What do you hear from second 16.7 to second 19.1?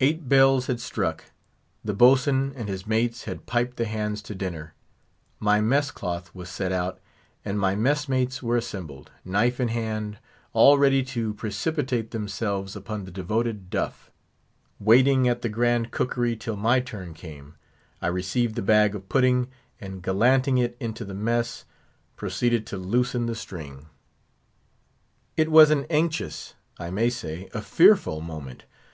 turn came, I received the bag of